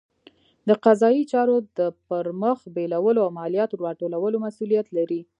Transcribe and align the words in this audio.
د 0.67 0.69
قضایي 0.85 1.23
چارو 1.31 1.55
د 1.77 1.79
پرمخ 2.07 2.57
بیولو 2.75 3.21
او 3.25 3.29
مالیاتو 3.39 3.81
راټولولو 3.87 4.37
مسوولیت 4.45 4.87
لري. 4.97 5.21